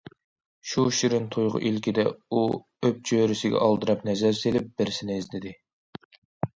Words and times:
شۇ 0.69 0.85
شېرىن 0.99 1.27
تۇيغۇ 1.35 1.61
ئىلكىدە 1.69 2.07
ئۇ 2.15 2.41
ئۆپچۆرىسىگە 2.55 3.63
ئالدىراپ 3.69 4.05
نەزەر 4.11 4.37
سېلىپ 4.43 4.77
بىرسىنى 4.81 5.23
ئىزدىدى. 5.23 5.59